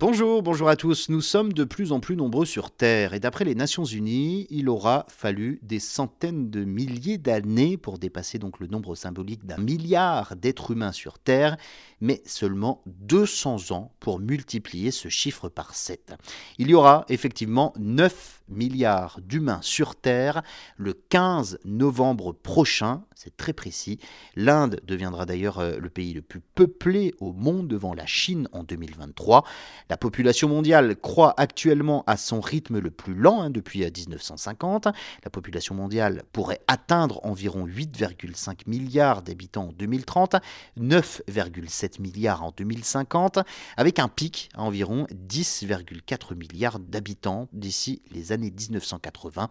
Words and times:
Bonjour, 0.00 0.44
bonjour 0.44 0.68
à 0.68 0.76
tous. 0.76 1.08
Nous 1.08 1.20
sommes 1.20 1.52
de 1.52 1.64
plus 1.64 1.90
en 1.90 1.98
plus 1.98 2.14
nombreux 2.14 2.46
sur 2.46 2.70
Terre 2.70 3.14
et 3.14 3.18
d'après 3.18 3.44
les 3.44 3.56
Nations 3.56 3.84
Unies, 3.84 4.46
il 4.48 4.68
aura 4.68 5.06
fallu 5.08 5.58
des 5.64 5.80
centaines 5.80 6.50
de 6.50 6.62
milliers 6.62 7.18
d'années 7.18 7.76
pour 7.76 7.98
dépasser 7.98 8.38
donc 8.38 8.60
le 8.60 8.68
nombre 8.68 8.94
symbolique 8.94 9.44
d'un 9.44 9.56
milliard 9.56 10.36
d'êtres 10.36 10.70
humains 10.70 10.92
sur 10.92 11.18
Terre, 11.18 11.56
mais 12.00 12.22
seulement 12.26 12.80
200 12.86 13.72
ans 13.72 13.92
pour 13.98 14.20
multiplier 14.20 14.92
ce 14.92 15.08
chiffre 15.08 15.48
par 15.48 15.74
7. 15.74 16.14
Il 16.58 16.70
y 16.70 16.74
aura 16.74 17.04
effectivement 17.08 17.72
9 17.76 18.38
milliards 18.48 19.18
d'humains 19.20 19.60
sur 19.62 19.96
Terre 19.96 20.42
le 20.76 20.92
15 20.92 21.58
novembre 21.64 22.32
prochain, 22.32 23.02
c'est 23.14 23.36
très 23.36 23.52
précis. 23.52 23.98
L'Inde 24.36 24.80
deviendra 24.86 25.26
d'ailleurs 25.26 25.58
euh, 25.58 25.76
le 25.78 25.90
pays 25.90 26.14
le 26.14 26.22
plus 26.22 26.40
peuplé 26.40 27.14
au 27.20 27.32
monde 27.32 27.68
devant 27.68 27.94
la 27.94 28.06
Chine 28.06 28.48
en 28.52 28.62
2023. 28.62 29.44
La 29.90 29.96
population 29.96 30.48
mondiale 30.48 30.96
croît 30.96 31.34
actuellement 31.36 32.04
à 32.06 32.16
son 32.16 32.40
rythme 32.40 32.78
le 32.78 32.90
plus 32.90 33.14
lent 33.14 33.42
hein, 33.42 33.50
depuis 33.50 33.80
1950. 33.80 34.86
Euh, 34.86 34.92
la 35.24 35.30
population 35.30 35.74
mondiale 35.74 36.22
pourrait 36.32 36.60
atteindre 36.66 37.20
environ 37.24 37.66
8,5 37.66 38.62
milliards 38.66 39.22
d'habitants 39.22 39.68
en 39.68 39.72
2030, 39.72 40.36
9,7 40.78 42.00
milliards 42.00 42.44
en 42.44 42.52
2050, 42.56 43.38
avec 43.76 43.98
un 43.98 44.08
pic 44.08 44.50
à 44.54 44.62
environ 44.62 45.06
10,4 45.12 46.34
milliards 46.34 46.78
d'habitants 46.78 47.48
d'ici 47.52 48.02
les 48.10 48.32
années 48.32 48.50
1980, 48.50 49.48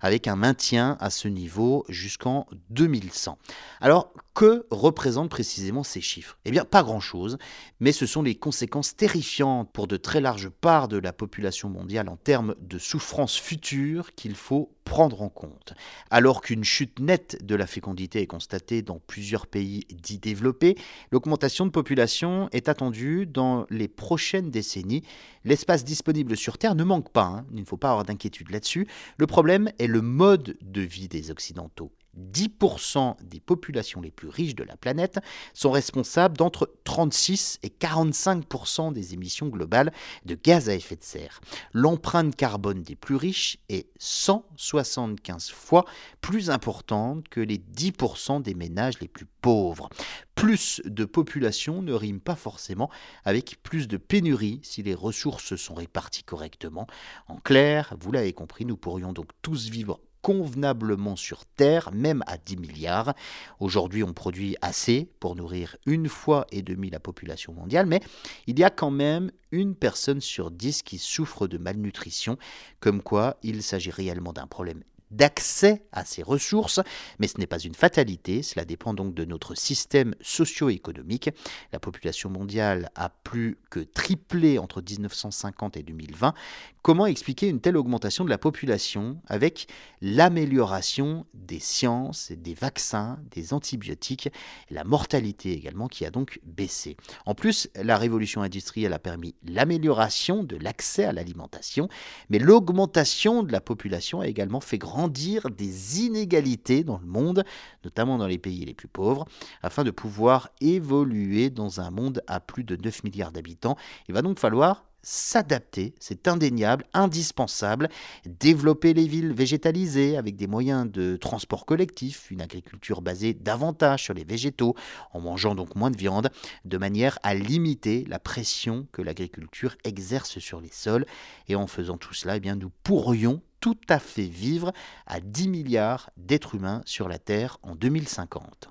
avec 0.00 0.28
un 0.28 0.36
maintien 0.36 0.96
à 1.00 1.10
ce 1.10 1.28
niveau 1.28 1.84
jusqu'en 1.88 2.46
2100. 2.70 3.38
Alors, 3.80 4.12
que 4.34 4.66
représentent 4.70 5.30
précisément 5.30 5.82
ces 5.82 6.00
chiffres? 6.00 6.38
Eh 6.44 6.50
bien, 6.50 6.64
pas 6.64 6.82
grand-chose, 6.82 7.38
mais 7.80 7.92
ce 7.92 8.06
sont 8.06 8.22
les 8.22 8.36
conséquences 8.36 8.96
terrifiantes 8.96 9.70
pour 9.72 9.79
de 9.86 9.96
très 9.96 10.20
larges 10.20 10.48
parts 10.48 10.88
de 10.88 10.98
la 10.98 11.12
population 11.12 11.68
mondiale 11.68 12.08
en 12.08 12.16
termes 12.16 12.54
de 12.60 12.78
souffrance 12.78 13.36
future 13.36 14.14
qu'il 14.14 14.34
faut 14.34 14.72
prendre 14.84 15.22
en 15.22 15.28
compte. 15.28 15.74
Alors 16.10 16.40
qu'une 16.40 16.64
chute 16.64 16.98
nette 16.98 17.44
de 17.44 17.54
la 17.54 17.66
fécondité 17.66 18.20
est 18.20 18.26
constatée 18.26 18.82
dans 18.82 18.98
plusieurs 18.98 19.46
pays 19.46 19.86
dits 19.90 20.18
développés, 20.18 20.76
l'augmentation 21.12 21.64
de 21.64 21.70
population 21.70 22.48
est 22.52 22.68
attendue 22.68 23.26
dans 23.26 23.66
les 23.70 23.88
prochaines 23.88 24.50
décennies. 24.50 25.02
L'espace 25.44 25.84
disponible 25.84 26.36
sur 26.36 26.58
Terre 26.58 26.74
ne 26.74 26.84
manque 26.84 27.12
pas, 27.12 27.24
hein. 27.24 27.46
il 27.52 27.60
ne 27.60 27.66
faut 27.66 27.76
pas 27.76 27.90
avoir 27.90 28.04
d'inquiétude 28.04 28.50
là-dessus. 28.50 28.86
Le 29.16 29.26
problème 29.26 29.70
est 29.78 29.86
le 29.86 30.02
mode 30.02 30.56
de 30.60 30.80
vie 30.80 31.08
des 31.08 31.30
Occidentaux. 31.30 31.92
10% 32.18 33.16
des 33.22 33.40
populations 33.40 34.00
les 34.00 34.10
plus 34.10 34.28
riches 34.28 34.54
de 34.54 34.64
la 34.64 34.76
planète 34.76 35.20
sont 35.54 35.70
responsables 35.70 36.36
d'entre 36.36 36.70
36 36.84 37.58
et 37.62 37.68
45% 37.68 38.92
des 38.92 39.14
émissions 39.14 39.48
globales 39.48 39.92
de 40.24 40.34
gaz 40.34 40.68
à 40.68 40.74
effet 40.74 40.96
de 40.96 41.02
serre. 41.02 41.40
L'empreinte 41.72 42.36
carbone 42.36 42.82
des 42.82 42.96
plus 42.96 43.16
riches 43.16 43.58
est 43.68 43.88
175 43.98 45.50
fois 45.50 45.84
plus 46.20 46.50
importante 46.50 47.28
que 47.28 47.40
les 47.40 47.58
10% 47.58 48.42
des 48.42 48.54
ménages 48.54 49.00
les 49.00 49.08
plus 49.08 49.26
pauvres. 49.40 49.88
Plus 50.34 50.80
de 50.84 51.04
population 51.04 51.82
ne 51.82 51.92
rime 51.92 52.20
pas 52.20 52.36
forcément 52.36 52.90
avec 53.24 53.62
plus 53.62 53.88
de 53.88 53.96
pénurie 53.96 54.60
si 54.62 54.82
les 54.82 54.94
ressources 54.94 55.56
sont 55.56 55.74
réparties 55.74 56.24
correctement. 56.24 56.86
En 57.28 57.36
clair, 57.36 57.94
vous 58.00 58.12
l'avez 58.12 58.32
compris, 58.32 58.64
nous 58.64 58.76
pourrions 58.76 59.12
donc 59.12 59.28
tous 59.42 59.68
vivre 59.68 60.00
convenablement 60.22 61.16
sur 61.16 61.44
Terre, 61.46 61.90
même 61.92 62.22
à 62.26 62.36
10 62.38 62.56
milliards. 62.56 63.14
Aujourd'hui, 63.58 64.02
on 64.02 64.12
produit 64.12 64.56
assez 64.60 65.10
pour 65.20 65.36
nourrir 65.36 65.76
une 65.86 66.08
fois 66.08 66.46
et 66.50 66.62
demie 66.62 66.90
la 66.90 67.00
population 67.00 67.52
mondiale, 67.52 67.86
mais 67.86 68.00
il 68.46 68.58
y 68.58 68.64
a 68.64 68.70
quand 68.70 68.90
même 68.90 69.30
une 69.52 69.74
personne 69.74 70.20
sur 70.20 70.50
dix 70.50 70.82
qui 70.82 70.98
souffre 70.98 71.48
de 71.48 71.58
malnutrition, 71.58 72.36
comme 72.78 73.02
quoi 73.02 73.36
il 73.42 73.62
s'agit 73.62 73.90
réellement 73.90 74.32
d'un 74.32 74.46
problème 74.46 74.82
d'accès 75.10 75.82
à 75.92 76.04
ces 76.04 76.22
ressources, 76.22 76.80
mais 77.18 77.26
ce 77.26 77.38
n'est 77.38 77.46
pas 77.46 77.58
une 77.58 77.74
fatalité, 77.74 78.42
cela 78.42 78.64
dépend 78.64 78.94
donc 78.94 79.14
de 79.14 79.24
notre 79.24 79.54
système 79.54 80.14
socio-économique. 80.20 81.30
La 81.72 81.80
population 81.80 82.30
mondiale 82.30 82.90
a 82.94 83.10
plus 83.10 83.58
que 83.70 83.80
triplé 83.80 84.58
entre 84.58 84.82
1950 84.82 85.76
et 85.76 85.82
2020. 85.82 86.34
Comment 86.82 87.06
expliquer 87.06 87.48
une 87.48 87.60
telle 87.60 87.76
augmentation 87.76 88.24
de 88.24 88.30
la 88.30 88.38
population 88.38 89.20
avec 89.26 89.66
l'amélioration 90.00 91.26
des 91.34 91.58
sciences, 91.58 92.32
des 92.32 92.54
vaccins, 92.54 93.18
des 93.30 93.52
antibiotiques, 93.52 94.30
la 94.70 94.84
mortalité 94.84 95.52
également 95.52 95.88
qui 95.88 96.06
a 96.06 96.10
donc 96.10 96.40
baissé? 96.44 96.96
En 97.26 97.34
plus, 97.34 97.68
la 97.74 97.98
révolution 97.98 98.42
industrielle 98.42 98.92
a 98.92 98.98
permis 98.98 99.34
l'amélioration 99.44 100.42
de 100.42 100.56
l'accès 100.56 101.04
à 101.04 101.12
l'alimentation, 101.12 101.88
mais 102.30 102.38
l'augmentation 102.38 103.42
de 103.42 103.52
la 103.52 103.60
population 103.60 104.20
a 104.20 104.26
également 104.26 104.60
fait 104.60 104.78
grand 104.78 104.99
des 105.08 106.04
inégalités 106.04 106.84
dans 106.84 106.98
le 106.98 107.06
monde, 107.06 107.44
notamment 107.84 108.18
dans 108.18 108.26
les 108.26 108.38
pays 108.38 108.64
les 108.64 108.74
plus 108.74 108.88
pauvres, 108.88 109.26
afin 109.62 109.84
de 109.84 109.90
pouvoir 109.90 110.50
évoluer 110.60 111.50
dans 111.50 111.80
un 111.80 111.90
monde 111.90 112.22
à 112.26 112.40
plus 112.40 112.64
de 112.64 112.76
9 112.76 113.04
milliards 113.04 113.32
d'habitants. 113.32 113.76
Il 114.08 114.14
va 114.14 114.22
donc 114.22 114.38
falloir 114.38 114.84
s'adapter, 115.02 115.94
c'est 115.98 116.28
indéniable, 116.28 116.84
indispensable, 116.92 117.88
développer 118.26 118.92
les 118.92 119.06
villes 119.06 119.32
végétalisées 119.32 120.16
avec 120.16 120.36
des 120.36 120.46
moyens 120.46 120.90
de 120.90 121.16
transport 121.16 121.64
collectif, 121.64 122.30
une 122.30 122.42
agriculture 122.42 123.00
basée 123.00 123.34
davantage 123.34 124.04
sur 124.04 124.14
les 124.14 124.24
végétaux, 124.24 124.74
en 125.12 125.20
mangeant 125.20 125.54
donc 125.54 125.74
moins 125.74 125.90
de 125.90 125.96
viande, 125.96 126.30
de 126.64 126.78
manière 126.78 127.18
à 127.22 127.34
limiter 127.34 128.04
la 128.08 128.18
pression 128.18 128.86
que 128.92 129.02
l'agriculture 129.02 129.76
exerce 129.84 130.38
sur 130.38 130.60
les 130.60 130.70
sols. 130.70 131.06
Et 131.48 131.54
en 131.54 131.66
faisant 131.66 131.96
tout 131.96 132.14
cela, 132.14 132.36
eh 132.36 132.40
bien, 132.40 132.56
nous 132.56 132.70
pourrions 132.82 133.40
tout 133.60 133.78
à 133.88 133.98
fait 133.98 134.26
vivre 134.26 134.72
à 135.06 135.20
10 135.20 135.48
milliards 135.48 136.10
d'êtres 136.16 136.54
humains 136.54 136.82
sur 136.86 137.08
la 137.08 137.18
Terre 137.18 137.58
en 137.62 137.74
2050. 137.74 138.70